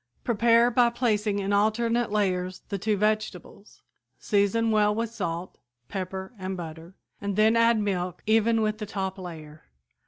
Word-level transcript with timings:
Prepare 0.23 0.71
by 0.71 0.89
placing 0.89 1.37
in 1.37 1.53
alternate 1.53 2.11
layers 2.11 2.63
the 2.69 2.79
two 2.79 2.97
vegetables; 2.97 3.83
season 4.17 4.71
well 4.71 4.95
with 4.95 5.11
salt, 5.11 5.59
pepper 5.89 6.33
and 6.39 6.57
butter, 6.57 6.95
and 7.21 7.35
then 7.35 7.55
add 7.55 7.79
milk 7.79 8.23
even 8.25 8.63
with 8.63 8.79
the 8.79 8.87
top 8.87 9.19
layer. 9.19 9.65